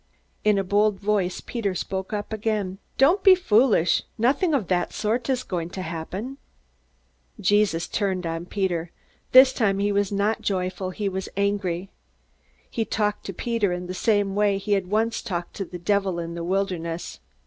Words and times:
In 0.43 0.57
a 0.57 0.63
bold 0.63 0.99
voice 0.99 1.41
Peter 1.41 1.75
spoke 1.75 2.11
up 2.11 2.33
again: 2.33 2.79
"Don't 2.97 3.21
be 3.23 3.35
foolish. 3.35 4.01
Nothing 4.17 4.51
of 4.55 4.67
that 4.67 4.93
sort 4.93 5.29
is 5.29 5.43
going 5.43 5.69
to 5.77 5.83
happen!" 5.83 6.39
Jesus 7.39 7.87
turned 7.87 8.25
on 8.25 8.47
Peter. 8.47 8.89
This 9.31 9.53
time 9.53 9.77
he 9.77 9.91
was 9.91 10.11
not 10.11 10.41
joyful; 10.41 10.89
he 10.89 11.07
was 11.07 11.29
angry. 11.37 11.91
He 12.67 12.83
talked 12.83 13.27
to 13.27 13.31
Peter 13.33 13.71
in 13.71 13.85
the 13.85 13.93
same 13.93 14.33
way 14.33 14.57
he 14.57 14.71
had 14.71 14.87
once 14.87 15.21
talked 15.21 15.53
to 15.57 15.65
the 15.65 15.77
devil 15.77 16.17
in 16.17 16.33
the 16.33 16.43
wilderness. 16.43 17.19